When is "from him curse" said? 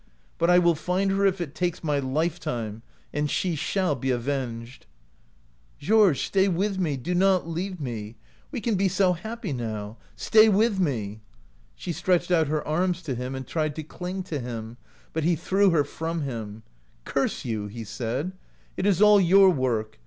15.83-17.45